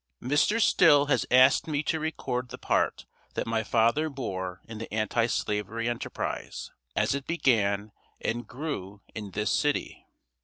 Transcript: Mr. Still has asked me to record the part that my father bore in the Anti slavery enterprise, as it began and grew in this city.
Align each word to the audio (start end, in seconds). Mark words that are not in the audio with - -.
Mr. 0.19 0.59
Still 0.59 1.05
has 1.05 1.27
asked 1.29 1.67
me 1.67 1.83
to 1.83 1.99
record 1.99 2.49
the 2.49 2.57
part 2.57 3.05
that 3.35 3.45
my 3.45 3.61
father 3.61 4.09
bore 4.09 4.59
in 4.67 4.79
the 4.79 4.91
Anti 4.91 5.27
slavery 5.27 5.87
enterprise, 5.87 6.71
as 6.95 7.13
it 7.13 7.27
began 7.27 7.91
and 8.19 8.47
grew 8.47 9.03
in 9.13 9.29
this 9.29 9.51
city. 9.51 10.07